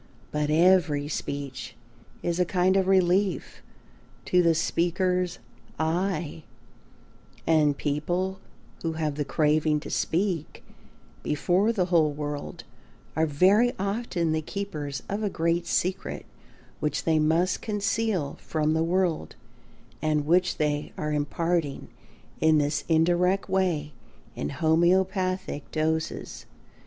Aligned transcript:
But 0.31 0.49
every 0.49 1.07
speech 1.07 1.75
is 2.23 2.39
a 2.39 2.43
kind 2.43 2.75
of 2.75 2.87
relief 2.87 3.61
to 4.25 4.41
the 4.41 4.55
speaker's 4.55 5.37
"I," 5.77 6.41
and 7.45 7.77
people 7.77 8.39
who 8.81 8.93
have 8.93 9.13
the 9.13 9.23
craving 9.23 9.79
to 9.81 9.91
speak 9.91 10.63
before 11.21 11.71
the 11.71 11.85
whole 11.93 12.11
world 12.11 12.63
are 13.15 13.27
very 13.27 13.73
often 13.77 14.31
the 14.31 14.41
keepers 14.41 15.03
of 15.07 15.21
a 15.21 15.29
great 15.29 15.67
secret 15.67 16.25
which 16.79 17.03
they 17.03 17.19
must 17.19 17.61
conceal 17.61 18.39
from 18.41 18.73
the 18.73 18.83
world 18.83 19.35
and 20.01 20.25
which 20.25 20.57
they 20.57 20.93
are 20.97 21.13
imparting 21.13 21.89
in 22.39 22.57
this 22.57 22.85
indirect 22.89 23.47
way 23.47 23.91
in 24.35 24.49
homœopathic 24.49 25.61
doses. 25.71 26.47